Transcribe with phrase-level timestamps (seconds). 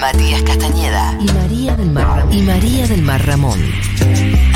[0.00, 2.32] Matías Castañeda y María del Mar Ramón.
[2.32, 3.60] Y María del Mar Ramón.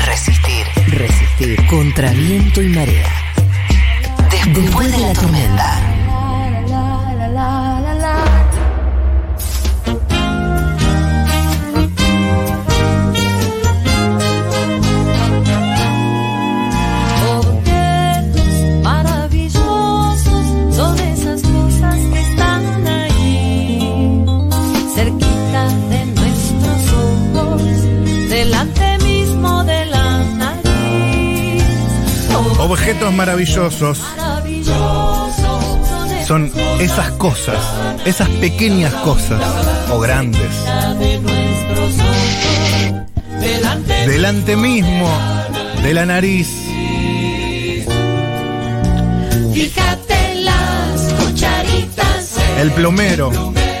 [0.05, 3.09] Resistir Resistir contra viento y marea.
[4.53, 5.81] después, de la tormenta.
[5.81, 6.02] Objetos
[32.83, 33.97] Objetos maravillosos
[36.27, 36.51] son
[36.81, 37.63] esas cosas,
[38.03, 39.41] esas pequeñas cosas,
[39.89, 40.51] o grandes,
[44.05, 45.09] delante mismo
[45.81, 46.49] de la nariz.
[49.53, 52.35] Fíjate las cucharitas.
[52.59, 53.31] El plomero,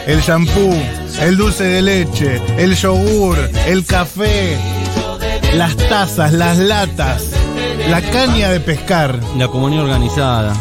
[0.07, 0.81] el shampoo,
[1.19, 4.57] el dulce de leche, el yogur, el café,
[5.55, 7.23] las tazas, las latas,
[7.93, 10.55] la caña de pescar, La comunidad organizada,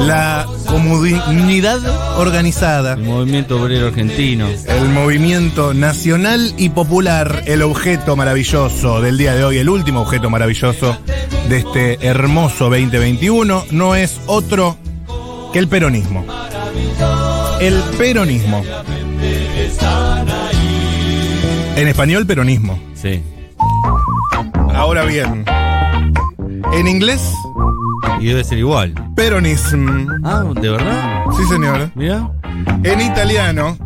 [0.00, 1.78] la comunidad
[2.16, 2.94] organizada.
[2.94, 4.48] el movimiento obrero argentino.
[4.66, 10.30] El movimiento nacional y popular, el objeto maravilloso del día de hoy, el último objeto
[10.30, 10.96] maravilloso
[11.50, 14.78] de este hermoso 2021, no es otro
[15.52, 16.24] que el peronismo.
[17.60, 18.62] El peronismo.
[21.76, 22.80] En español, peronismo.
[22.94, 23.22] Sí.
[24.72, 25.44] Ahora bien,
[26.72, 27.32] en inglés,
[28.20, 28.94] Y debe ser igual.
[29.16, 30.06] peronism.
[30.24, 31.24] Ah, ¿de verdad?
[31.36, 31.90] Sí, señor.
[31.94, 32.30] Mira.
[32.84, 33.76] En italiano,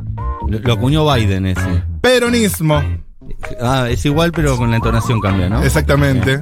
[0.48, 1.82] Lo, lo acuñó Biden ese.
[2.00, 2.82] peronismo.
[3.60, 5.62] Ah, es igual, pero con la entonación cambia, ¿no?
[5.62, 6.41] Exactamente.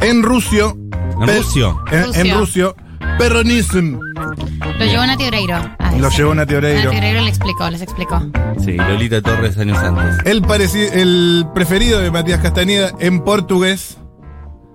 [0.00, 0.76] En rusio.
[1.20, 1.80] ¿En pe- rusio?
[1.90, 2.04] En, en
[2.38, 2.38] Rusio.
[2.38, 2.76] rusio.
[3.18, 3.98] Peronism.
[4.78, 5.56] Lo llevó Nati Oreiro.
[5.56, 6.84] a Lo llevó Nati Oreiro.
[6.84, 8.22] Nati Oreiro le explicó, les explicó.
[8.64, 10.24] Sí, Lolita Torres años antes.
[10.26, 13.98] El, pareci- el preferido de Matías Castañeda en portugués.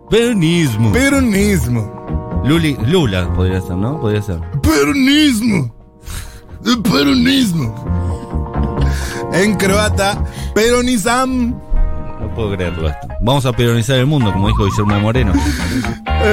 [0.10, 0.92] Peronismo.
[0.92, 2.42] Peronismo.
[2.46, 4.00] Luli, Lula podría ser, ¿no?
[4.00, 4.40] Podría ser.
[4.62, 5.74] Peronismo.
[6.66, 7.76] El peronismo.
[9.34, 10.24] En croata,
[10.54, 11.52] peronizam.
[12.22, 13.08] No puedo creerlo esto.
[13.22, 15.34] Vamos a peronizar el mundo, como dijo Guillermo Moreno.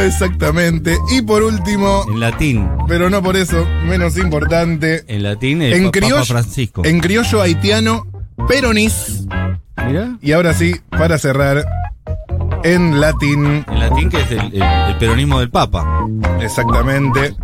[0.05, 0.97] Exactamente.
[1.11, 2.69] Y por último, En latín.
[2.89, 6.83] pero no por eso menos importante, En latín, el en pa- Papa criollo, Francisco.
[6.85, 8.07] en criollo haitiano,
[8.49, 9.27] peronis.
[9.87, 10.17] Mira.
[10.23, 11.65] Y ahora sí, para cerrar,
[12.65, 16.07] en latín, En latín, que es el, el- el peronismo del Papa.
[16.41, 17.35] exactamente,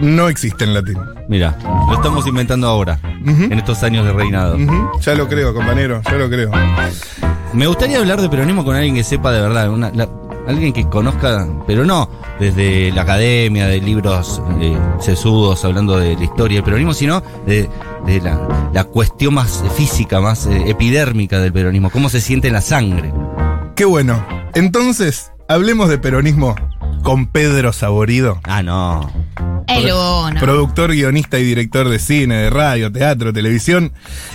[0.00, 0.98] no existe en latín.
[1.28, 1.56] Mira,
[1.88, 4.56] lo estamos inventando ahora, en estos años de reinado.
[5.00, 6.50] Ya lo creo, compañero, ya lo creo.
[7.52, 10.08] Me gustaría hablar de peronismo con alguien que sepa de verdad, una- la-
[10.48, 12.08] alguien que conozca, pero no
[12.40, 17.68] desde la academia, de libros eh, sesudos hablando de la historia del peronismo, sino de,
[18.06, 22.54] de la, la cuestión más física, más eh, epidérmica del peronismo, cómo se siente en
[22.54, 23.12] la sangre.
[23.74, 24.24] Qué bueno.
[24.54, 26.54] Entonces, hablemos de peronismo
[27.02, 28.40] con Pedro Saborido.
[28.44, 29.10] Ah, no.
[29.66, 30.38] El uno.
[30.38, 33.92] Productor, guionista y director de cine, de radio, teatro, televisión.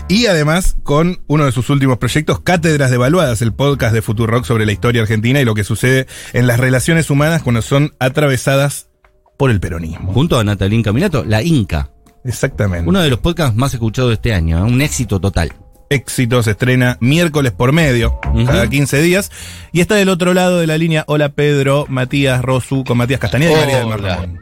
[0.08, 4.66] Y además con uno de sus últimos proyectos, Cátedras Devaluadas, el podcast de Futurock sobre
[4.66, 8.90] la historia argentina y lo que sucede en las relaciones humanas cuando son atravesadas
[9.38, 10.14] por el peronismo.
[10.14, 11.92] Junto a Natalín Caminato, La Inca.
[12.24, 12.90] Exactamente.
[12.90, 14.62] Uno de los podcasts más escuchados de este año, ¿eh?
[14.64, 15.54] un éxito total.
[15.90, 18.46] Éxito se estrena miércoles por medio, Ujú.
[18.46, 19.32] cada 15 días.
[19.72, 21.04] Y está del otro lado de la línea.
[21.08, 24.02] Hola Pedro, Matías Rosu, con Matías Castañeda y María del Mar.
[24.02, 24.40] Ramón.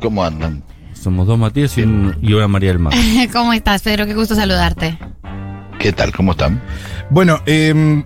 [0.00, 0.62] ¿Cómo andan?
[0.94, 2.92] Somos dos Matías y, un- y una María del Mar.
[3.32, 4.06] ¿Cómo estás, Pedro?
[4.06, 4.98] Qué gusto saludarte.
[5.78, 6.12] ¿Qué tal?
[6.12, 6.60] ¿Cómo están?
[7.10, 8.04] Bueno, em,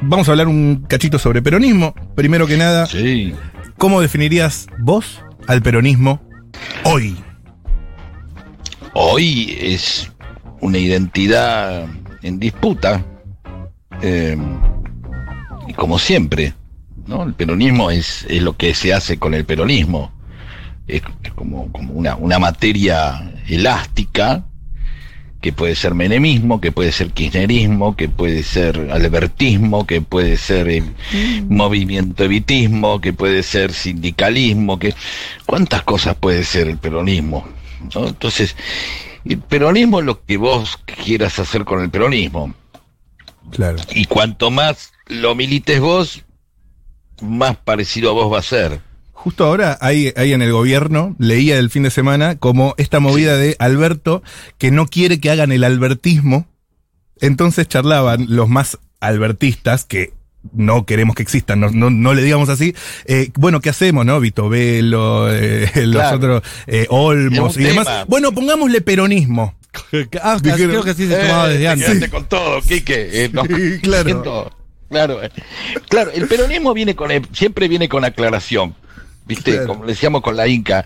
[0.00, 1.94] vamos a hablar un cachito sobre peronismo.
[2.16, 3.32] Primero que nada, Sí.
[3.78, 6.20] ¿cómo definirías vos al peronismo
[6.84, 7.16] hoy?
[8.94, 10.10] Hoy es
[10.60, 11.86] una identidad
[12.22, 13.04] en disputa.
[14.02, 14.36] eh,
[15.66, 16.54] y como siempre,
[17.06, 17.22] ¿no?
[17.22, 20.12] El peronismo es, es lo que se hace con el peronismo.
[20.88, 24.44] Es, es como, como una, una materia elástica
[25.40, 30.68] que puede ser menemismo, que puede ser kirchnerismo, que puede ser albertismo, que puede ser
[30.68, 30.82] eh,
[31.48, 34.94] movimiento evitismo, que puede ser sindicalismo, que
[35.44, 37.44] cuántas cosas puede ser el peronismo.
[37.94, 38.06] ¿no?
[38.06, 38.54] Entonces,
[39.24, 42.54] el peronismo es lo que vos quieras hacer con el peronismo.
[43.50, 43.78] Claro.
[43.94, 46.24] Y cuanto más lo milites vos,
[47.20, 48.80] más parecido a vos va a ser.
[49.12, 53.36] Justo ahora hay, hay en el gobierno, leía el fin de semana, como esta movida
[53.36, 54.22] de Alberto
[54.58, 56.46] que no quiere que hagan el albertismo.
[57.20, 60.12] Entonces charlaban los más albertistas, que
[60.52, 62.74] no queremos que existan, no, no, no le digamos así.
[63.06, 64.18] eh, bueno, ¿qué hacemos, no?
[64.20, 66.16] Vito Velo, eh, los Claro.
[66.16, 67.86] otros, eh, Olmos y demás.
[67.86, 68.04] tema.
[68.06, 69.54] Bueno, pongámosle peronismo.
[70.22, 72.08] Ah, Dijeron- creo que así se llamaba desde antes.
[72.10, 73.24] con todo, Quique.
[73.24, 74.50] eh, no, Sí, claro.
[74.90, 75.20] claro.
[75.88, 78.74] Claro, el peronismo viene con siempre viene con aclaración.
[79.34, 79.52] ¿Viste?
[79.52, 79.66] Claro.
[79.68, 80.84] Como decíamos con la Inca.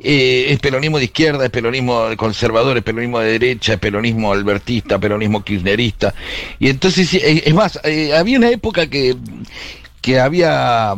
[0.00, 4.98] Eh, es peronismo de izquierda, es peronismo conservador, es peronismo de derecha, es peronismo albertista,
[4.98, 6.14] peronismo kirchnerista.
[6.60, 9.16] Y entonces, sí, eh, es más, eh, había una época que,
[10.00, 10.94] que había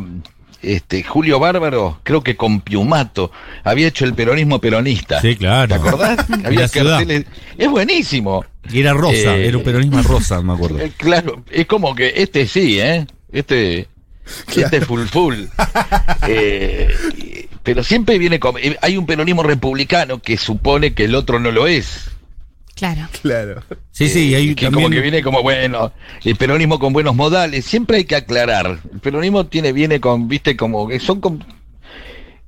[0.63, 3.33] este Julio Bárbaro, creo que con Piumato,
[3.65, 5.21] había hecho el peronismo peronista.
[5.21, 5.69] Sí, claro.
[5.69, 6.27] ¿Te acordás?
[6.45, 6.99] Había la ciudad.
[6.99, 7.25] carteles.
[7.57, 8.45] Es buenísimo.
[8.71, 10.79] Y era rosa, Eh, era un peronismo rosa, me acuerdo.
[10.99, 13.07] Claro, es como que este sí, ¿eh?
[13.33, 13.89] Este,
[14.57, 15.35] este es full full.
[16.29, 18.57] Eh, pero siempre viene con...
[18.59, 22.11] eh, Hay un peronismo republicano que supone que el otro no lo es.
[22.75, 23.09] Claro.
[23.23, 23.63] Claro.
[23.91, 24.85] Sí, sí, y hay que también...
[24.85, 25.93] como que viene como bueno,
[26.25, 28.81] el peronismo con buenos modales, siempre hay que aclarar.
[28.93, 31.41] El peronismo tiene, viene con, viste, como que son como...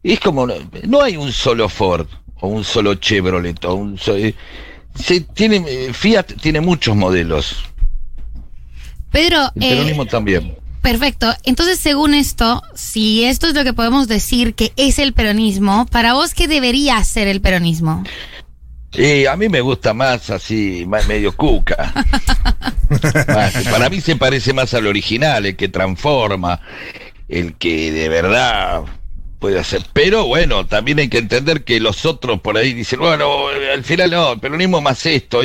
[0.02, 2.06] Es como, no hay un solo Ford,
[2.40, 4.34] o un solo Chevrolet, o un so- eh,
[4.94, 7.64] se tiene, eh, Fiat tiene muchos modelos.
[9.10, 10.56] Pedro, El eh, peronismo también.
[10.82, 11.34] Perfecto.
[11.44, 16.12] Entonces, según esto, si esto es lo que podemos decir que es el peronismo, para
[16.12, 18.04] vos, ¿qué debería ser el peronismo?
[18.94, 21.92] Eh, a mí me gusta más así, más medio cuca.
[23.26, 26.60] Más, para mí se parece más al original, el que transforma,
[27.26, 28.82] el que de verdad
[29.38, 29.82] puede hacer.
[29.94, 33.82] Pero bueno, también hay que entender que los otros por ahí dicen, bueno, eh, al
[33.82, 35.40] final no, el peronismo más esto.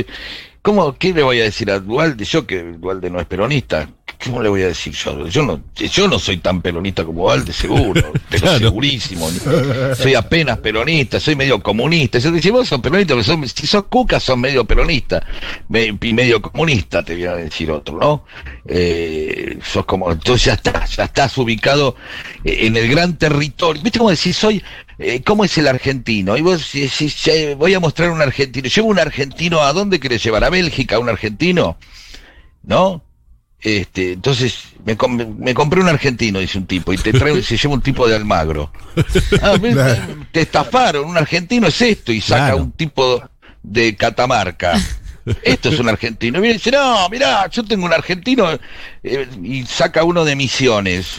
[0.62, 2.26] ¿Cómo, qué le voy a decir a Dualde?
[2.26, 3.90] Yo que Dualde no es peronista.
[4.24, 5.28] ¿Cómo le voy a decir yo?
[5.28, 8.58] Yo no, yo no soy tan peronista como Dualde, seguro, pero Claro.
[8.60, 9.30] segurísimo.
[9.96, 12.18] Soy apenas peronista, soy medio comunista.
[12.18, 15.24] Yo dice, vos sos peronista, pero sos- si sos cuca, sos medio peronista
[15.70, 18.26] me- y medio comunista, te voy a decir otro, ¿no?
[18.66, 21.96] Eh, sos como, entonces ya estás, ya estás ubicado
[22.44, 23.82] eh, en el gran territorio.
[23.84, 24.64] ¿Viste cómo decís, soy,
[24.98, 26.36] eh, cómo es el argentino?
[26.36, 28.68] Y vos decís, "Eh, voy a mostrar un argentino.
[28.68, 30.44] ¿Llevo un argentino a dónde querés llevar?
[30.44, 31.78] ¿A Bélgica un argentino?
[32.64, 33.04] ¿No?
[33.60, 34.56] Este, entonces
[34.86, 37.82] me, com- me compré un argentino, dice un tipo, y te trae, se lleva un
[37.82, 38.72] tipo de Almagro.
[39.42, 39.76] Ah, ves,
[40.32, 42.58] te estafaron, un argentino es esto, y saca Claro.
[42.58, 43.22] un tipo
[43.64, 44.80] de Catamarca.
[45.44, 46.44] Esto es un argentino.
[46.46, 48.48] Y y dice, no, mirá, yo tengo un argentino,
[49.04, 51.16] eh, y saca uno de misiones.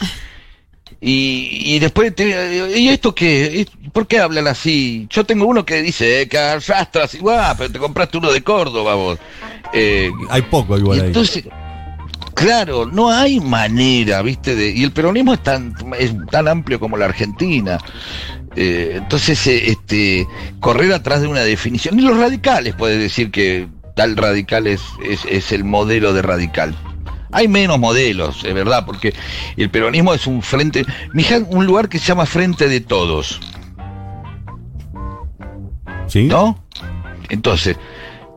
[1.01, 3.67] Y, y después, te, ¿y esto qué?
[3.93, 5.07] ¿Por qué hablan así?
[5.09, 8.95] Yo tengo uno que dice, eh, que arrastras, igual, pero te compraste uno de Córdoba,
[8.95, 9.19] vos.
[9.73, 11.07] Eh, Hay poco y igual ahí.
[11.07, 11.43] entonces,
[12.39, 14.55] claro, no hay manera, ¿viste?
[14.55, 17.77] De, y el peronismo es tan, es tan amplio como la Argentina.
[18.55, 20.25] Eh, entonces, eh, este,
[20.59, 21.97] correr atrás de una definición.
[21.97, 26.75] Ni los radicales puede decir que tal radical es, es, es el modelo de radical.
[27.31, 29.13] Hay menos modelos, es verdad, porque
[29.55, 33.39] el peronismo es un frente, mija, un lugar que se llama Frente de Todos.
[36.07, 36.23] ¿Sí?
[36.23, 36.63] ¿no?
[37.29, 37.77] Entonces,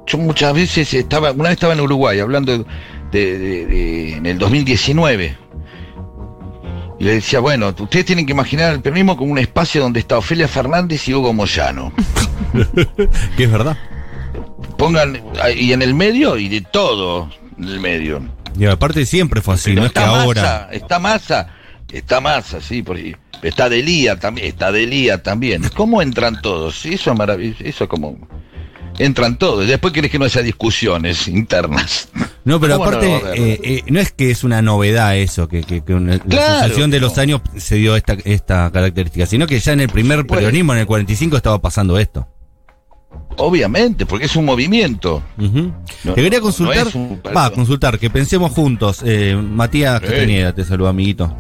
[0.07, 2.65] yo muchas veces estaba, una vez estaba en Uruguay hablando de,
[3.13, 5.37] de- de- en el 2019
[6.99, 10.19] y le decía, bueno, ustedes tienen que imaginar el peronismo como un espacio donde está
[10.19, 11.93] Ofelia Fernández y Hugo Moyano.
[13.37, 13.77] Que es verdad.
[14.77, 15.21] Pongan,
[15.57, 18.21] y en el medio, y de todo en el medio.
[18.59, 20.69] Y aparte siempre fue así, Pero no es que está ahora.
[20.73, 21.49] Está masa,
[21.91, 23.17] está masa, sí, por ahí.
[23.43, 25.63] Está Delía también, está Delía también.
[25.75, 26.85] ¿Cómo entran todos?
[26.87, 28.19] Eso es maravilloso, eso como
[28.99, 29.67] entran todos.
[29.67, 32.09] Después querés que no haya discusiones internas.
[32.45, 35.63] No, pero ¿Cómo no aparte, eh, eh, no es que es una novedad eso, que,
[35.63, 37.23] que, que una- la sucesión de los no.
[37.23, 40.41] años se dio esta, esta característica, sino que ya en el primer Bueno.
[40.41, 42.27] peronismo, en el 45, estaba pasando esto.
[43.37, 45.23] Obviamente, porque es un movimiento.
[45.37, 46.89] No, Te quería consultar,
[47.37, 49.03] va, consultar, que pensemos juntos.
[49.05, 50.01] Eh, Matías.
[50.01, 51.33] Castañeda, te saluda, amiguito.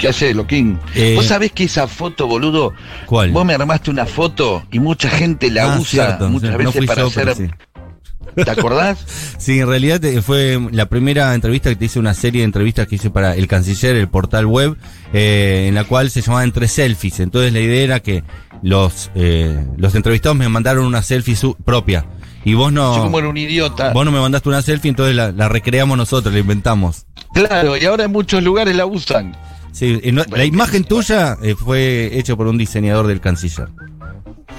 [0.00, 0.78] ¿Qué hace, Loquín?
[0.94, 2.72] Eh, Vos sabés que esa foto, boludo,
[3.06, 3.32] ¿Cuál?
[3.32, 6.86] vos me armaste una foto y mucha gente la Ah, usa cierto, muchas no veces
[6.86, 7.34] para yo, hacer...
[7.36, 7.50] sí.
[8.34, 9.04] ¿Te acordás?
[9.38, 12.86] Sí, en realidad eh, fue la primera entrevista que te hice, una serie de entrevistas
[12.86, 14.76] que hice para El Canciller, el portal web,
[15.12, 17.20] eh, en la cual se llamaban Entre Selfies.
[17.20, 18.22] Entonces la idea era que
[18.62, 22.06] los, eh, los entrevistados me mandaron una selfie su- propia.
[22.44, 23.92] Y vos Yo no, como era un idiota.
[23.92, 27.06] vos no me mandaste una selfie, entonces la, la recreamos nosotros, la inventamos.
[27.34, 29.36] Claro, y ahora en muchos lugares la usan.
[29.72, 30.00] Sí,
[30.30, 33.68] la imagen tuya eh, fue hecha por un diseñador del Canciller.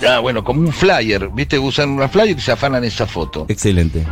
[0.07, 1.59] Ah, bueno, como un flyer, ¿viste?
[1.59, 3.45] Usan una flyer y se afanan esa foto.
[3.49, 4.03] Excelente.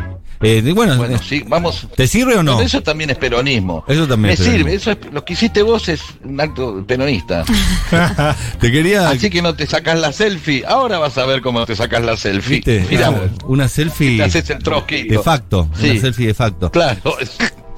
[0.41, 1.87] Eh, bueno, Bueno, eh, sí, vamos.
[1.95, 2.53] ¿te sirve o no?
[2.53, 3.83] Bueno, eso también es peronismo.
[3.87, 7.43] Eso también Me es sirve, eso es, lo que hiciste vos es un acto peronista.
[8.59, 9.09] Te quería...
[9.09, 10.63] Así que no te sacas la selfie.
[10.65, 12.61] Ahora vas a ver cómo te sacas la selfie.
[12.89, 15.13] Mirá Ah, una selfie te haces el trotskito.
[15.13, 15.89] de facto, Sí.
[15.89, 16.71] una selfie de facto.
[16.71, 17.01] Claro,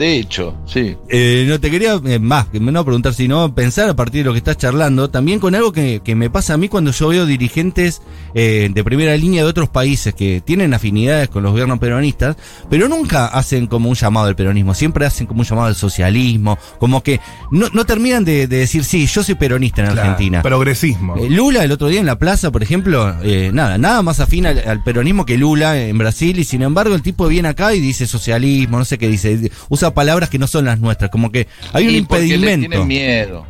[0.02, 0.98] de hecho, sí.
[1.10, 4.32] Eh, no te quería eh, más, que no preguntar, sino pensar a partir de lo
[4.32, 7.28] que estás charlando, también con algo que, que me pasa a mí cuando yo veo
[7.28, 8.02] dirigentes
[8.34, 12.36] eh, de primera línea de otros países que tienen afinidades con los gobiernos peronistas,
[12.68, 16.58] pero nunca hacen como un llamado al peronismo, siempre hacen como un llamado al socialismo,
[16.80, 17.20] como que
[17.52, 20.42] no, no terminan de, de decir, sí, yo soy peronista en Claro, Argentina.
[20.42, 21.16] Progresismo.
[21.18, 24.48] Eh, Lula el otro día en la plaza, por ejemplo, eh, nada, nada más afín
[24.48, 27.80] al, al peronismo que Lula en Brasil y sin embargo el tipo viene acá y
[27.80, 31.48] dice socialismo, no sé qué dice, usa palabras que no son las nuestras, como que
[31.74, 32.70] hay un Y porque Le impedimento.
[32.70, 33.46] tienen miedo.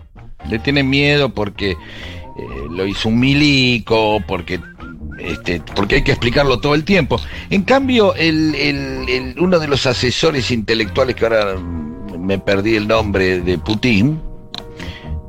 [0.49, 1.75] Le tienen miedo porque eh,
[2.69, 4.59] lo hizo un milico, porque
[5.19, 7.19] este, porque hay que explicarlo todo el tiempo.
[7.51, 11.55] En cambio, el, el- el- uno de los asesores intelectuales que ahora
[12.17, 14.19] me perdí el nombre de Putin,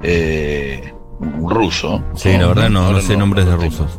[0.03, 2.03] eh, un ruso.
[2.17, 3.99] Sí, la verdad no, no sé nombres de rusos.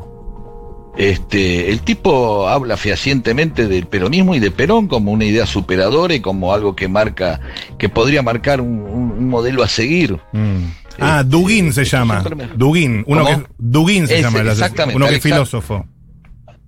[0.97, 6.19] Este, el tipo habla fehacientemente del peronismo y de Perón como una idea superadora y
[6.19, 7.39] como algo que marca,
[7.79, 10.19] que podría marcar un, modelo a seguir.
[10.33, 10.65] Mm.
[10.99, 12.21] Ah, Este, Dugin se llama.
[12.21, 13.03] siempre me- Dugin.
[13.07, 13.39] Uno ¿Cómo?
[13.39, 15.85] que, Dugin se Ese, llama exactamente, Uno que es filósofo.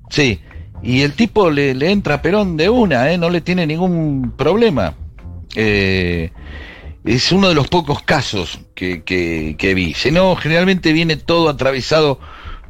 [0.10, 0.39] Sí,
[0.82, 3.17] y el tipo le, le entra a Perón de una, ¿eh?
[3.20, 4.96] no le tiene ningún problema.
[5.55, 6.32] Eh,
[7.03, 9.94] es uno de los pocos casos que, que, que vi.
[9.94, 12.20] Si no, generalmente viene todo atravesado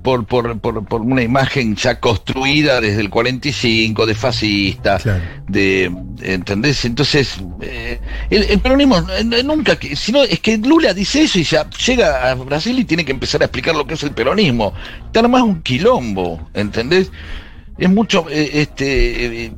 [0.05, 5.23] por, por, por, por una imagen ya construida desde el 45, de fascista, Claro.
[5.47, 6.85] de, ¿entendés?
[6.85, 11.43] Entonces, eh, el, el peronismo eh, nunca, que, sino es que Lula dice eso y
[11.43, 14.73] ya llega a Brasil y tiene que empezar a explicar lo que es el peronismo.
[15.07, 17.11] Está más un quilombo, ¿entendés?
[17.79, 19.53] Es mucho, eh, este, eh,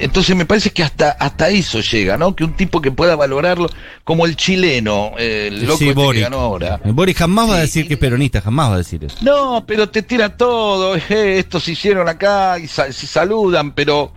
[0.00, 2.34] entonces me parece que hasta hasta eso llega, ¿no?
[2.34, 3.68] Que un tipo que pueda valorarlo
[4.04, 6.80] como el chileno, eh, el loco Sí, este que ganó ahora.
[6.84, 9.16] Boris jamás va a decir que es peronista, jamás va a decir eso.
[9.22, 14.12] No, pero te tira todo, eh, estos se hicieron acá y se saludan, pero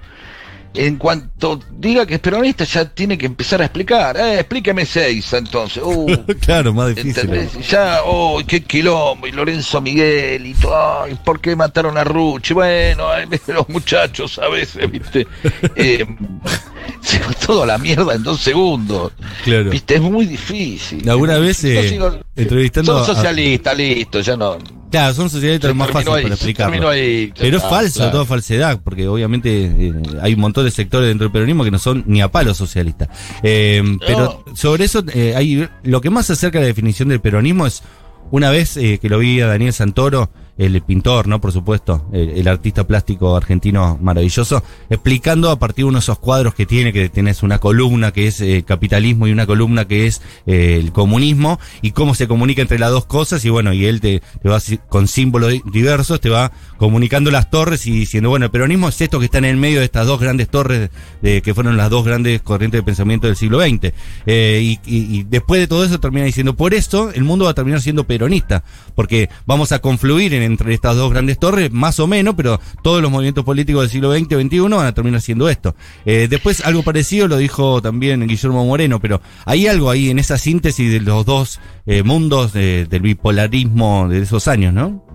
[0.74, 4.18] en cuanto diga que es peronista ya tiene que empezar a explicar.
[4.18, 5.82] Eh, explíqueme seis entonces.
[5.84, 6.08] Uh,
[6.42, 7.30] claro, más difícil.
[7.30, 7.68] ¿entendés?
[7.68, 12.54] Ya, oh, qué quilombo, y Lorenzo Miguel, y todo, ay, ¿por qué mataron a Ruchi?
[12.54, 15.28] Bueno, ay, los muchachos a veces, viste,
[15.76, 16.06] eh,
[17.02, 19.12] se va todo a la mierda en dos segundos.
[19.44, 19.70] Claro.
[19.70, 21.10] Viste, es muy difícil.
[21.10, 24.58] Alguna vez, eh, sigo- entrevistando Son a- socialistas, listo, ya no.
[24.92, 26.90] Claro, son socialistas más ahí, para explicarlo.
[26.90, 28.12] ahí, Pero es falso, claro.
[28.12, 31.78] toda falsedad, porque obviamente eh, hay un montón de sectores dentro del peronismo que no
[31.78, 33.08] son ni a palo socialistas.
[33.44, 37.22] Eh, Pero sobre eso, eh, hay, lo que más se acerca a la definición del
[37.22, 37.84] peronismo es,
[38.32, 41.42] una vez que lo vi a Daniel Santoro, el pintor, ¿no?
[41.42, 46.20] Por supuesto, el, el artista plástico argentino maravilloso, explicando a partir de uno de esos
[46.20, 50.06] cuadros que tiene, que tenés una columna que es eh, capitalismo y una columna que
[50.06, 53.86] es eh, el comunismo, y cómo se comunica entre las dos cosas, y bueno, y
[53.86, 58.30] él te, te va con símbolos di- diversos, te va comunicando las torres y diciendo,
[58.30, 60.90] bueno, el peronismo es esto que está en el medio de estas dos grandes torres,
[61.22, 63.94] de, que fueron las dos grandes corrientes de pensamiento del siglo XX.
[64.26, 67.54] Eh, y, y- después de todo eso termina diciendo, por eso el mundo va a
[67.54, 68.64] terminar siendo peronista,
[68.96, 73.02] porque vamos a confluir en- entre estas dos grandes torres, más o menos, pero todos
[73.02, 75.76] los movimientos políticos del siglo XX XXI van a terminar siendo esto.
[76.06, 80.38] Eh, después algo parecido lo dijo también Guillermo Moreno, pero hay algo ahí en esa
[80.38, 85.06] síntesis de los dos eh, mundos de- del bipolarismo de esos años, ¿no?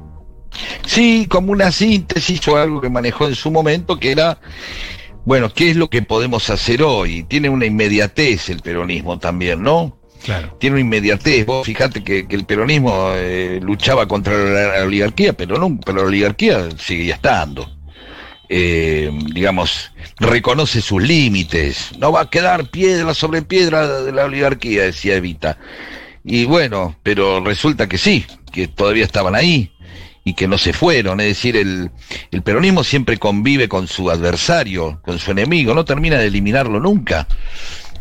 [0.86, 4.38] Sí, como una síntesis o algo que manejó en su momento, que era,
[5.24, 7.24] bueno, ¿qué es lo que podemos hacer hoy?
[7.24, 9.98] Tiene una inmediatez el peronismo también, ¿no?
[10.24, 10.56] Claro.
[10.58, 11.44] Tiene una inmediatez.
[11.44, 16.04] Vos fijate que, el peronismo eh, luchaba contra la, la oligarquía, pero no, pero la
[16.04, 17.70] oligarquía sigue estando.
[18.48, 21.90] Eh, digamos, reconoce sus límites.
[21.98, 25.58] No va a quedar piedra sobre piedra de la oligarquía, decía Evita.
[26.24, 29.72] Y bueno, pero resulta que sí, que todavía estaban ahí
[30.24, 31.20] y que no se fueron.
[31.20, 31.90] Es decir, el,
[32.30, 37.26] el peronismo siempre convive con su adversario, con su enemigo, no termina de eliminarlo nunca.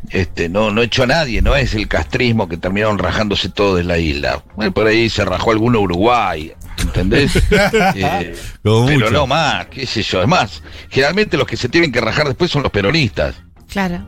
[0.10, 3.84] Este, no, no echó a nadie, no es el castrismo que terminaron rajándose todo de
[3.84, 4.44] la isla.
[4.56, 7.32] Bueno, por ahí se rajó alguno Uruguay, ¿entendés?
[7.96, 9.12] Eh, Como pero mucho.
[9.12, 10.22] no más, qué sé yo.
[10.22, 13.36] Es más, generalmente los que se tienen que rajar después son los peronistas.
[13.70, 14.06] Claro.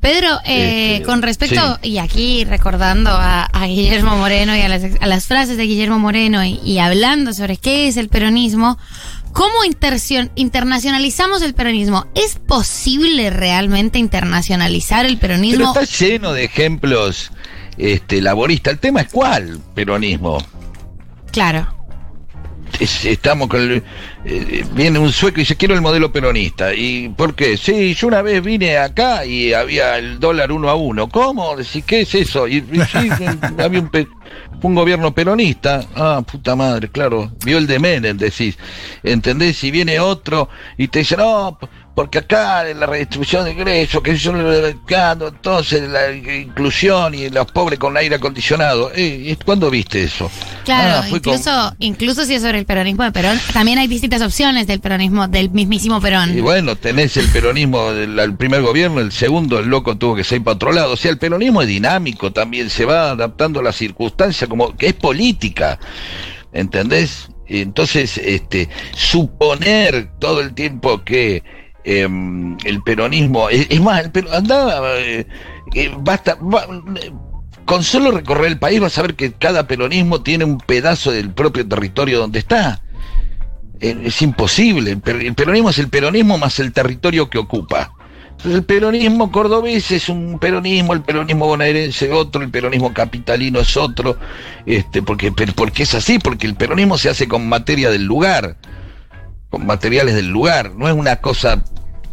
[0.00, 1.90] Pedro, eh, Este, con respecto, sí.
[1.90, 5.98] y aquí recordando a, a Guillermo Moreno y a las, a las frases de Guillermo
[5.98, 8.78] Moreno y, y hablando sobre qué es el peronismo,
[9.32, 9.64] ¿cómo
[10.34, 12.06] internacionalizamos el peronismo?
[12.14, 15.74] ¿Es posible realmente internacionalizar el Pero peronismo?
[15.78, 17.30] está lleno de ejemplos
[17.76, 18.72] este, laboristas.
[18.74, 20.38] El tema es cuál peronismo.
[21.30, 21.74] Claro.
[22.80, 23.82] Es- estamos con el-
[24.26, 27.56] eh, viene un sueco y dice quiero el modelo peronista y ¿por qué?
[27.56, 31.56] sí yo una vez vine acá y había el dólar uno a uno ¿cómo?
[31.86, 32.46] qué es eso?
[32.46, 33.08] y, y sí,
[33.58, 33.88] había un
[34.62, 35.84] un gobierno peronista.
[35.94, 37.32] Ah, puta madre, claro.
[37.44, 38.56] Vio el de Menem, decís.
[39.02, 39.56] ¿Entendés?
[39.56, 41.58] Si viene otro y te dice, no,
[41.94, 44.32] porque acá en la redistribución de ingresos, que yo
[45.26, 48.90] entonces la inclusión y los pobres con aire acondicionado.
[48.94, 50.30] Eh, ¿Cuándo viste eso?
[50.64, 54.22] Claro, Ah, con- incluso, incluso si es sobre el peronismo de Perón, también hay distintas
[54.22, 56.36] opciones del peronismo, del mismísimo Perón.
[56.36, 60.24] Y bueno, tenés el peronismo del el primer gobierno, el segundo, el loco tuvo que
[60.24, 60.92] ser para otro lado.
[60.92, 64.17] O sea, el peronismo es dinámico también, se va adaptando a las circunstancias,
[64.48, 65.78] como que es política.
[66.52, 67.28] ¿Entendés?
[67.46, 71.42] Entonces, este, suponer todo el tiempo que
[71.84, 75.26] em, el peronismo, es, es más, el pero- andaba, eh,
[75.74, 76.66] eh, basta, va-
[77.64, 81.30] con solo recorrer el país vas a ver que cada peronismo tiene un pedazo del
[81.32, 82.82] propio territorio donde está.
[83.80, 84.90] Eh, Es imposible.
[85.04, 87.92] El peronismo es el peronismo más el territorio que ocupa.
[88.44, 94.16] El peronismo cordobés es un peronismo, el peronismo bonaerense otro, el peronismo capitalino es otro,
[94.64, 98.56] este, porque, porque es así, porque el peronismo se hace con materia del lugar,
[99.50, 101.64] con materiales del lugar, no es una cosa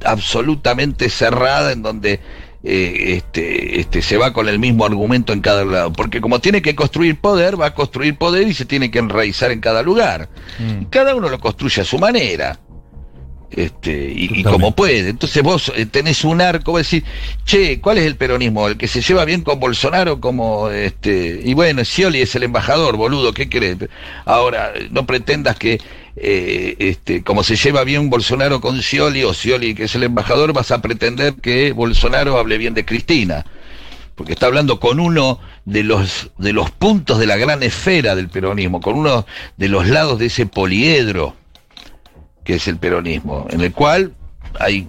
[0.04, 2.20] absolutamente cerrada en donde
[2.68, 6.64] eh, este, este, se va con el mismo argumento en cada lado, porque como tiene
[6.64, 10.30] que construir poder, va a construir poder y se tiene que enraizar en cada lugar.
[10.82, 12.60] Y cada uno lo construye a su manera.
[13.52, 15.10] Este, y, como puede.
[15.10, 17.08] Entonces vos eh, tenés un arco, vos decís,
[17.46, 18.68] che, ¿cuál es el peronismo?
[18.68, 21.42] ¿El que se lleva bien con Bolsonaro como este?
[21.44, 23.78] Y bueno, Scioli es el embajador, boludo, ¿qué querés?
[24.26, 25.80] Ahora, no pretendas que
[26.18, 30.54] eh, este, como se lleva bien Bolsonaro con Scioli o Scioli que es el embajador,
[30.54, 33.46] vas a pretender que Bolsonaro hable bien de Cristina.
[34.16, 38.30] Porque está hablando con uno de los, de los puntos de la gran esfera del
[38.30, 39.26] peronismo, con uno
[39.58, 41.36] de los lados de ese poliedro
[42.46, 44.14] que es el peronismo, en el cual
[44.60, 44.88] hay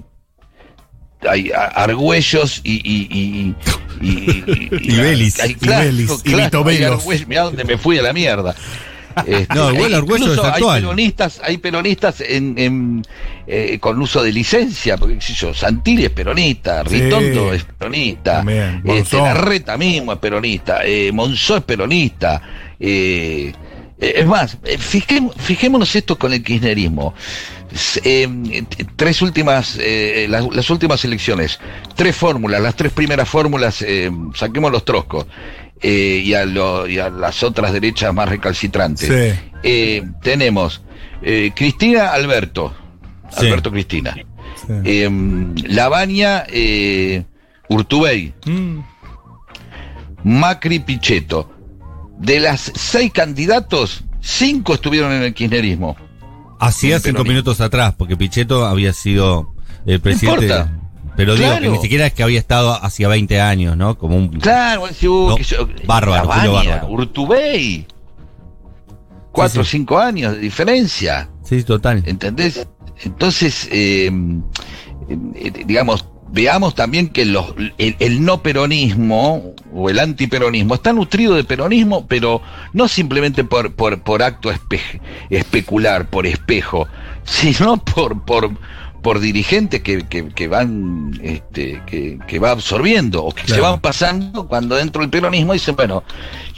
[1.28, 3.54] hay argüellos y y y
[4.00, 6.62] y, y, Y Belis, hay- y claro, Belis, y claro,
[6.94, 7.26] argüellos.
[7.26, 8.54] Mirá dónde me fui a la mierda.
[9.26, 10.74] Este, No, igual hay- Argüello es actual.
[10.76, 13.02] Hay peronistas, hay peronistas en, en,
[13.46, 17.00] eh, con uso de licencia, porque qué sé yo, Santilli es peronista, Sí.
[17.00, 18.44] Ritondo es peronista,
[18.84, 19.16] este.
[19.16, 22.42] Larreta mismo es peronista, eh, Monzó es peronista,
[22.78, 23.52] eh,
[23.98, 27.14] es más, eh, fijémonos, fijémonos esto con el kirchnerismo.
[28.04, 31.58] Eh, t- tres últimas, eh, las, las últimas elecciones,
[31.94, 35.26] tres fórmulas, las tres primeras fórmulas, eh, saquemos los troscos,
[35.82, 39.08] eh, y, a lo- y a las otras derechas más recalcitrantes.
[39.08, 39.40] Sí.
[39.62, 40.82] Eh, tenemos
[41.22, 42.74] eh, Cristina Alberto,
[43.30, 43.46] Sí.
[43.46, 44.72] Alberto Cristina, Sí.
[44.84, 45.10] eh,
[45.68, 47.24] Lavagna eh,
[47.68, 48.78] Urtubey, Mm.
[50.24, 51.52] Macri Pichetto.
[52.18, 55.96] De las seis candidatos, cinco estuvieron en el kirchnerismo.
[56.58, 59.52] Hacía cinco minutos atrás, porque Pichetto había sido
[59.84, 60.46] el presidente.
[60.46, 60.72] importa.
[61.16, 63.96] pero digo que ni siquiera es que había estado hacía 20 años, ¿no?
[63.98, 64.28] Como un.
[64.40, 66.88] Claro, hubo No, que yo- bárbaro, bárbaro.
[66.88, 67.86] Urtubey.
[69.32, 69.72] Cuatro o sí.
[69.72, 71.28] cinco años de diferencia.
[71.44, 72.02] Sí, total.
[72.06, 72.66] ¿Entendés?
[73.04, 74.10] Entonces, eh,
[75.10, 81.44] eh, digamos, veamos también que los, el, no peronismo o el antiperonismo está nutrido de
[81.44, 82.42] peronismo, pero
[82.74, 86.86] no simplemente por, por, por acto espe- especular, por espejo,
[87.24, 88.22] sino por,
[89.06, 93.78] por dirigentes que, que, que van, este, que, que va absorbiendo o que se van
[93.80, 96.02] pasando cuando dentro del peronismo dicen, bueno,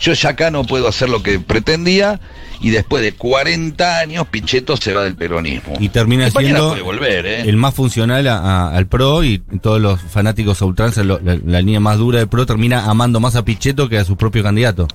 [0.01, 2.19] yo ya acá no puedo hacer lo que pretendía
[2.63, 5.75] y después de 40 años Pichetto se va del peronismo.
[5.79, 7.41] Y termina mañana siendo puede volver, ¿eh?
[7.43, 11.39] el más funcional a- a- al PRO y todos los fanáticos a ultranza, lo- la,
[11.45, 14.43] la línea más dura del PRO termina amando más a Pichetto que a su propio
[14.43, 14.89] candidato.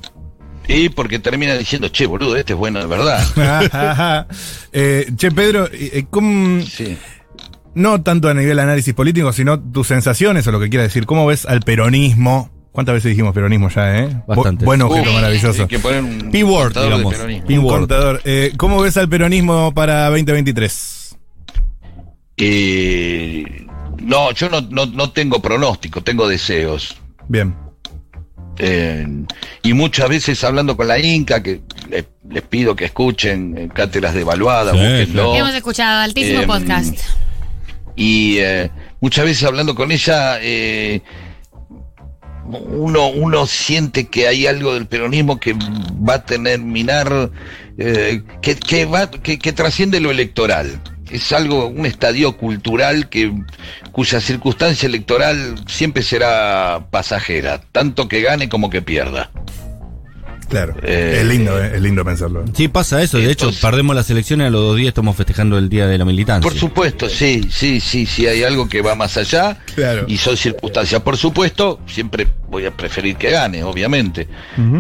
[0.68, 4.26] Y porque termina diciendo, che, boludo, este es bueno de verdad.
[4.76, 6.98] Eh, che, Pedro, eh, eh, ¿cómo- Sí.
[7.76, 11.06] No tanto a nivel análisis político, sino tus sensaciones o lo que quieras decir.
[11.06, 12.50] ¿Cómo ves al peronismo?
[12.72, 14.08] ¿Cuántas veces dijimos peronismo ya, eh?
[14.10, 14.66] Bu- Bastantes.
[14.66, 15.62] buen objeto Uf, maravilloso.
[15.62, 17.16] hay que poner un P-word, de digamos.
[17.50, 18.22] Un contador.
[18.26, 21.16] Eh, ¿Cómo ves al peronismo para 2023?
[22.38, 23.44] Eh,
[24.02, 26.98] no, yo no, no, no tengo pronóstico, tengo deseos.
[27.28, 27.56] Bien.
[28.58, 29.08] Eh,
[29.64, 34.14] y muchas veces hablando con la Inca, que le- les pido que escuchen eh, cátedras
[34.14, 35.36] de evaluada, Sí, búsquenlo.
[35.36, 36.98] Hemos escuchado altísimo Eh, podcast.
[37.96, 41.02] Y eh, muchas veces hablando con ella eh,
[42.46, 47.32] uno uno siente que hay algo del peronismo que va a terminar
[47.78, 50.82] eh, que, que va que, que trasciende lo electoral.
[51.10, 53.32] Es algo un estadio cultural que
[53.92, 59.30] cuya circunstancia electoral siempre será pasajera tanto que gane como que pierda
[60.54, 60.76] Claro.
[60.84, 62.46] Eh, es lindo, eh, es lindo pensarlo.
[62.54, 63.18] Sí, pasa eso.
[63.18, 66.06] De hecho, perdemos las elecciones, a los dos días estamos festejando el Día de la
[66.06, 66.50] Militancia.
[66.50, 70.06] Por supuesto, sí, sí, sí, sí, hay algo que va más allá Claro.
[70.08, 71.02] y son circunstancias.
[71.02, 74.28] Por supuesto, siempre voy a preferir que gane, obviamente.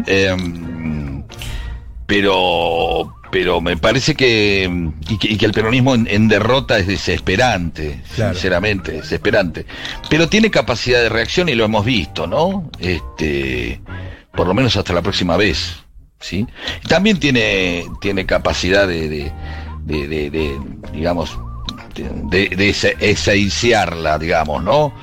[0.07, 0.35] Eh,
[2.05, 4.69] pero pero me parece que
[5.09, 8.33] y que, y que el peronismo en, en derrota es desesperante, Claro.
[8.35, 9.65] sinceramente, desesperante.
[10.07, 12.69] Pero tiene capacidad de reacción y lo hemos visto, ¿no?
[12.79, 13.81] Este,
[14.35, 15.75] por lo menos hasta la próxima vez,
[16.19, 16.47] ¿sí?
[16.87, 19.31] También tiene tiene capacidad de, de,
[19.85, 20.59] de, de- de,
[20.93, 21.37] digamos
[21.95, 22.69] de, de
[24.17, 24.93] digamos, ¿no?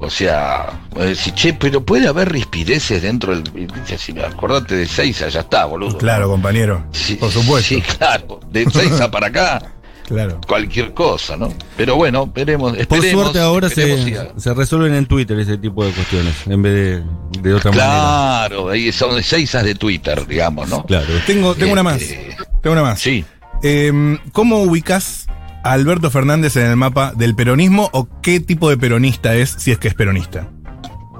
[0.00, 3.68] O sea, decir, che, pero puede haber rispideces dentro del.
[3.98, 5.98] Si acordate de Seiza, ya está, boludo.
[5.98, 6.84] Claro, compañero.
[6.92, 7.74] Sí, Por supuesto.
[7.74, 8.38] Sí, claro.
[8.48, 9.72] De Seiza para acá,
[10.08, 10.40] Claro.
[10.46, 11.52] cualquier cosa, ¿no?
[11.76, 12.74] Pero bueno, veremos.
[12.86, 17.40] Por suerte ahora se, se resuelven en Twitter ese tipo de cuestiones, en vez de,
[17.42, 17.86] de otra manera.
[17.88, 20.84] Claro, ahí son de Seizas de Twitter, digamos, ¿no?
[20.86, 21.06] Claro.
[21.26, 22.00] Tengo, tengo una más.
[22.00, 22.98] Este, Tengo una más.
[23.00, 23.24] Sí.
[23.62, 25.26] Eh, ¿Cómo ubicas
[25.62, 29.72] a Alberto Fernández en el mapa del peronismo o qué tipo de peronista es si
[29.72, 30.48] es que es peronista?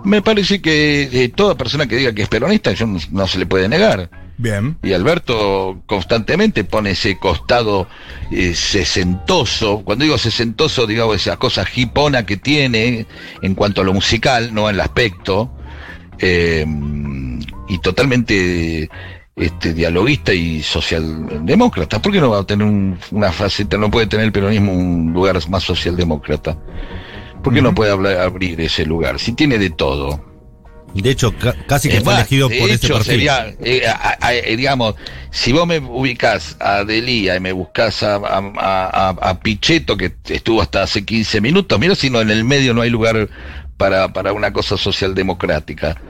[0.04, 3.38] Me parece que eh, toda persona que diga que es peronista, yo no, no se
[3.38, 4.08] le puede negar.
[4.38, 4.78] Bien.
[4.84, 7.88] Y Alberto constantemente pone ese costado
[8.30, 9.82] eh, sesentoso.
[9.84, 13.06] Cuando digo sesentoso, digo esa cosa hipona que tiene
[13.42, 15.50] en cuanto a lo musical, no en el aspecto.
[16.20, 16.64] eh,
[17.68, 18.88] y totalmente
[19.36, 22.00] este, dialoguista y socialdemócrata.
[22.02, 25.12] ¿Por qué no va a tener un- una faceta, no puede tener el peronismo un
[25.12, 26.58] lugar más socialdemócrata?
[27.42, 29.18] ¿Por qué no puede hablar- abrir ese lugar?
[29.20, 30.24] Si tiene de todo.
[30.94, 33.12] De hecho, ca- casi que Es fue más, elegido de por ese hecho, perfil.
[33.12, 34.94] sería, eh, a- a- eh, digamos,
[35.30, 38.16] si vos me ubicás a Delía y me buscás a-
[39.20, 42.82] a Pichetto, que estuvo hasta hace 15 minutos, mira si no en el medio no
[42.82, 43.28] hay lugar
[43.76, 46.00] para, para una cosa socialdemocrática,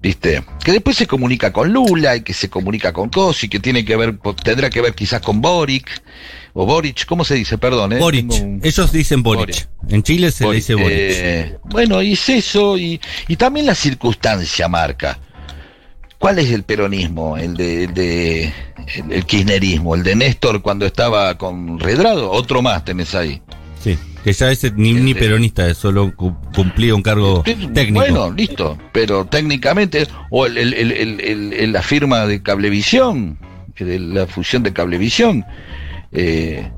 [0.00, 0.42] ¿viste?
[0.64, 3.96] Que después se comunica con Lula y que se comunica con Cosi, que tiene que
[3.96, 5.90] ver, tendrá que ver quizás con Boric,
[6.54, 7.56] o Boric, ¿cómo se dice?
[7.58, 7.98] Perdón, ¿eh?
[7.98, 8.30] Boric.
[8.30, 9.40] Un- Ellos dicen Boric.
[9.46, 9.68] Boric.
[9.88, 10.90] En Chile se le dice Boric.
[10.92, 15.18] eh, bueno, y es eso, y, y también la circunstancia marca.
[16.18, 17.36] ¿Cuál es el peronismo?
[17.36, 18.44] El de, el de
[18.96, 23.42] el, el kirchnerismo, el de Néstor cuando estaba con Redrado, otro más tenés ahí.
[23.82, 23.98] Sí.
[24.22, 27.94] Que ya ese ni, ni peronista, es solo cu- cumplía un cargo técnico.
[27.94, 33.36] Bueno, listo, pero técnicamente, o el, la firma de Cablevisión,
[33.76, 35.44] de la fusión de Cablevisión,
[36.12, 36.70] eh,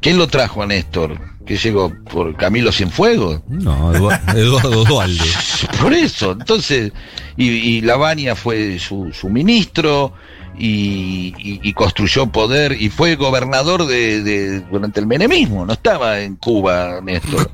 [0.00, 1.18] ¿quién lo trajo a Néstor?
[1.46, 3.40] ¿Que llegó por Camilo Cienfuegos?
[3.48, 5.24] No, Edu- Eduardo Dualde.
[5.82, 6.92] Por eso, entonces,
[7.36, 10.12] y, y Lavagna fue su, su ministro
[10.56, 16.20] y, y- y construyó poder y fue gobernador de, de- durante el menemismo, no estaba
[16.20, 17.50] en Cuba, Néstor.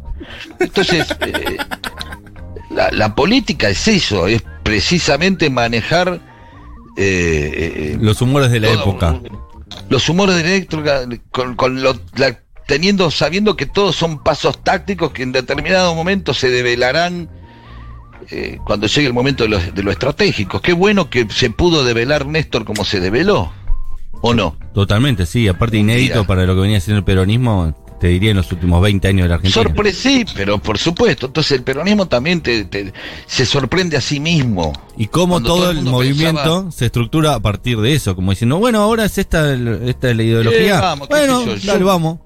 [0.61, 1.57] Entonces, eh,
[2.71, 6.21] la, la política es eso, es precisamente manejar
[6.99, 9.19] eh, Los humores de la época.
[9.89, 15.13] Los humores de época, con, con lo- la- teniendo, sabiendo que todos son pasos tácticos
[15.13, 17.31] que en determinado momento se develarán
[18.31, 20.61] eh, cuando llegue el momento de lo, de lo estratégico.
[20.61, 23.51] Qué bueno que se pudo develar Néstor como se develó,
[24.21, 24.57] ¿o no?
[24.75, 25.49] Totalmente, sí.
[25.49, 26.27] Aparte inédito Mira.
[26.27, 29.29] para lo que venía siendo el peronismo, te diría en los últimos 20 años de
[29.29, 29.63] la Argentina.
[29.63, 31.27] Sorpresí, pero por supuesto.
[31.27, 32.93] Entonces el peronismo también te, te-
[33.27, 34.73] se sorprende a sí mismo.
[34.97, 38.59] Y cómo todo, todo el movimiento pensaba- se estructura a partir de eso, como diciendo,
[38.59, 40.95] bueno, ahora es esta, esta es la ideología.
[41.09, 42.19] Bueno, yo, dale, yo- vamos.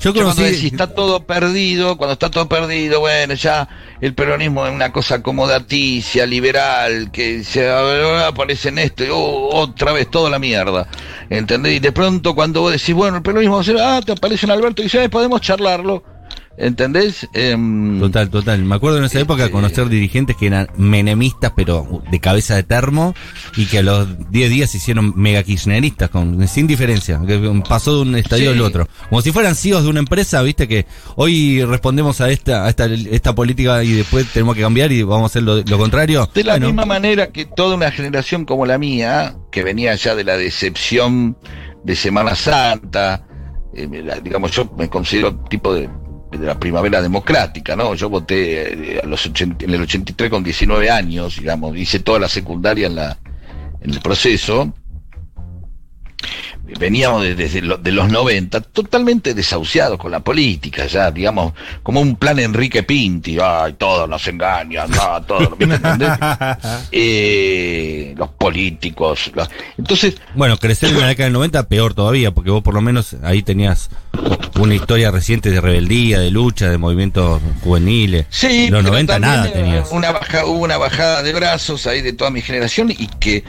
[0.00, 3.68] Yo Yo cuando conocí, decís está todo perdido, cuando está todo perdido, bueno, ya
[4.00, 9.92] el peronismo es una cosa acomodaticia, liberal, que se aparece en esto y oh, otra
[9.92, 10.86] vez toda la mierda.
[11.28, 11.74] ¿Entendés?
[11.74, 14.84] Y de pronto cuando vos decís, bueno, el peronismo ah, te aparece un Alberto y
[14.84, 16.17] dice, "Eh, podemos charlarlo.
[16.60, 17.28] ¿Entendés?
[17.34, 18.64] Em, Total, total.
[18.64, 22.64] Me acuerdo en esa época Este- conocer dirigentes que eran menemistas, pero de cabeza de
[22.64, 23.14] termo,
[23.56, 27.94] y que a los 10 días se hicieron mega kirchneristas, con, sin diferencia, que pasó
[27.96, 28.58] de un estadio Sí.
[28.58, 28.88] al otro.
[29.08, 32.86] Como si fueran CEOs de una empresa, viste, que hoy respondemos a esta, a esta,
[32.86, 36.28] esta política y después tenemos que cambiar y vamos a hacer lo, lo contrario.
[36.34, 40.16] De la Bueno, misma manera que toda una generación como la mía, que venía ya
[40.16, 41.36] de la decepción
[41.84, 43.24] de Semana Santa,
[43.74, 43.88] eh,
[44.24, 45.88] digamos, yo me considero tipo de,
[46.30, 47.94] de la primavera democrática, ¿no?
[47.94, 52.18] Yo voté eh, a los 80 en el 83 con 19 años, digamos, hice toda
[52.18, 53.18] la secundaria en, la,
[53.80, 54.74] en el proceso.
[56.78, 61.52] Veníamos de- desde lo- de los 90 totalmente desahuciados con la política, ya, digamos,
[61.82, 65.48] como un plan Enrique Pinti, ay, todos nos engañan, no, todos.
[66.92, 72.50] Eh, los políticos, los- entonces, Bueno, crecer en la década del 90, peor todavía, porque
[72.50, 73.90] vos por lo menos ahí tenías
[74.58, 78.26] una historia reciente de rebeldía, de lucha, de movimientos juveniles.
[78.30, 79.88] Sí, En los pero 90 también nada tenías.
[79.92, 83.44] Una baja, hubo una bajada de brazos ahí de toda mi generación y que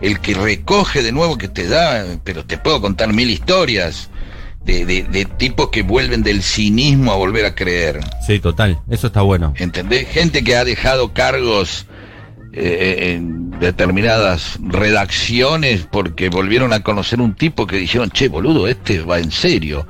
[0.00, 4.08] el que recoge de nuevo que te da, pero te puedo contar mil historias
[4.64, 8.00] de, de, de tipos que vuelven del cinismo a volver a creer.
[8.26, 8.80] Sí, total.
[8.88, 9.52] Eso está bueno.
[9.56, 10.08] ¿Entendés?
[10.08, 11.86] Gente que ha dejado cargos
[12.52, 19.00] eh, en- determinadas redacciones porque volvieron a conocer un tipo que dijeron, che, boludo, este
[19.02, 19.86] va en serio.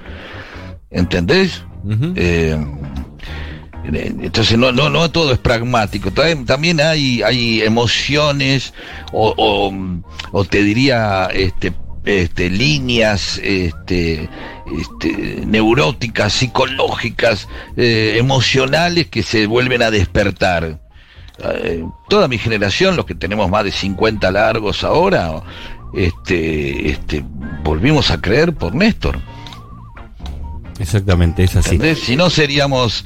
[0.90, 1.62] ¿Entendés?
[2.16, 2.56] Eh,
[3.84, 8.74] entonces no, no, no todo es pragmático, también, hay, hay emociones
[9.12, 9.72] o, o,
[10.32, 11.72] o te diría este,
[12.04, 14.28] este, líneas este,
[14.78, 20.80] este, neuróticas, psicológicas, eh, emocionales que se vuelven a despertar.
[21.38, 25.42] Eh, toda mi generación, los que tenemos más de 50 largos ahora,
[25.94, 27.24] este, este,
[27.62, 29.20] volvimos a creer por Néstor.
[30.78, 31.76] Exactamente, es así.
[31.76, 32.00] ¿Entendés?
[32.00, 33.04] Si no seríamos.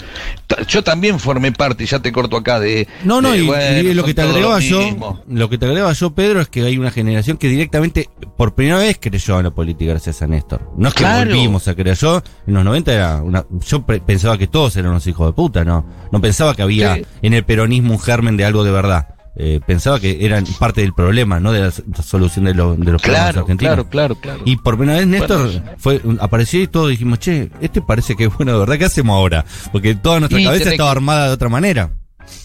[0.68, 2.87] Yo también formé parte, y ya te corto acá, de.
[3.05, 5.22] No, no, de, y, bueno, y lo que te agregaba lo yo, mismo.
[5.29, 8.79] lo que te agregaba yo, Pedro, es que hay una generación que directamente, por primera
[8.79, 10.72] vez, creyó en la política gracias a Néstor.
[10.76, 11.31] No es que Claro.
[11.31, 11.96] volvimos a creer.
[11.96, 15.64] Yo, en los 90 era una, yo pensaba que todos eran unos hijos de puta,
[15.64, 19.09] no, no pensaba que había en el peronismo un germen de algo de verdad.
[19.38, 21.70] Eh, pensaba que eran parte del problema, no de la
[22.03, 23.75] solución de, lo- de los problemas argentinos.
[23.75, 24.40] claro, claro, claro.
[24.46, 25.70] Y por primera vez Néstor Bueno.
[25.77, 29.14] fue, apareció y todos dijimos, che, este parece que es bueno de verdad, ¿qué hacemos
[29.14, 29.44] ahora?
[29.72, 31.90] Porque toda nuestra Y cabeza tenés estaba que- armada de otra manera.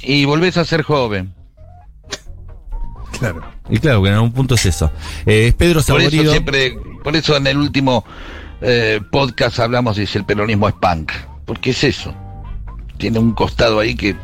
[0.01, 1.33] Y volvés a ser joven.
[3.19, 3.41] Claro.
[3.69, 4.91] Y claro, que en algún punto es eso.
[5.25, 6.31] Eh, es Pedro Por eso Saborido.
[6.31, 8.03] siempre, por eso en el último
[8.61, 11.11] eh, podcast hablamos de si el peronismo es punk.
[11.45, 12.13] Porque es eso.
[12.97, 14.15] Tiene un costado ahí que,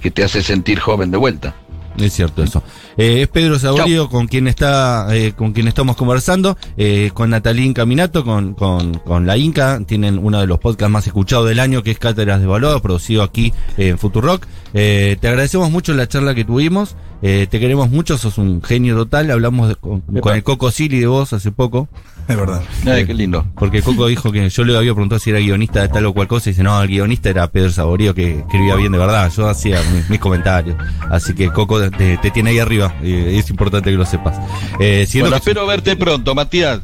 [0.00, 1.54] que te hace sentir joven de vuelta.
[1.98, 2.62] Es cierto eso.
[2.96, 7.72] Eh, es Pedro Saborío con quien está, eh, con quien estamos conversando, eh, con Natalín
[7.72, 11.82] Caminato, con, con, con la Inca, tienen uno de los podcasts más escuchados del año,
[11.82, 14.46] que es Cátedras de Valor, producido aquí en Futurock.
[14.78, 18.94] Eh, te agradecemos mucho la charla que tuvimos, eh, te queremos mucho, sos un genio
[18.94, 21.88] total, hablamos de- con, con el Coco Sili de vos hace poco.
[22.28, 22.60] Es verdad.
[22.84, 23.46] Ay, qué lindo.
[23.56, 26.28] Porque Coco dijo que yo le había preguntado si era guionista de tal o cual
[26.28, 29.48] cosa y dice, no, el guionista era Pedro Saborío que escribía bien de verdad, yo
[29.48, 30.76] hacía mis, mis comentarios.
[31.10, 34.36] Así que Coco te, te tiene ahí arriba y es importante que lo sepas.
[34.78, 36.80] Eh, Bueno, espero verte pronto, Matías.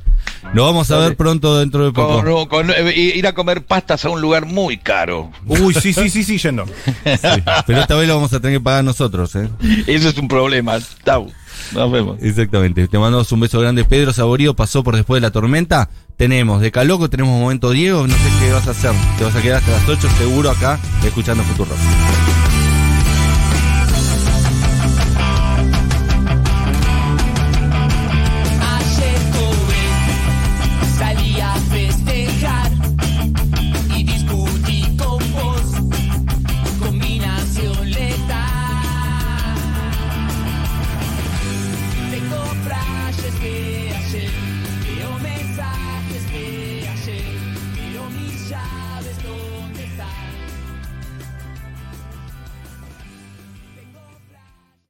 [0.54, 2.22] Lo vamos a ver pronto dentro de poco.
[2.48, 5.30] Con, con- eh, ir a comer pastas a un lugar muy caro.
[5.46, 6.64] Uy, sí, sí, sí, sí, yendo.
[7.04, 9.48] Sí, Pero esta vez lo vamos a tener que pagar nosotros, ¿eh?
[9.86, 10.78] Eso es un problema.
[11.04, 11.30] Chau.
[11.72, 12.18] Nos vemos.
[12.22, 12.86] Exactamente.
[12.88, 13.84] Te mandamos un beso grande.
[13.84, 15.88] Pedro Saborío pasó por después de la tormenta.
[16.16, 18.06] Tenemos de Caloco, tenemos momento Diego.
[18.06, 18.92] No sé qué vas a hacer.
[19.18, 21.70] Te vas a quedar hasta las 8 seguro acá escuchando Futuro.